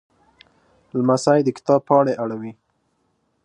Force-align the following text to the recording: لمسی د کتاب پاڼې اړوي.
لمسی 0.99 1.39
د 1.43 1.49
کتاب 1.57 1.81
پاڼې 1.87 2.13
اړوي. 2.23 2.51